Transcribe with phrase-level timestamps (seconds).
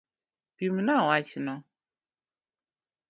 [0.57, 1.55] Pimna wachno.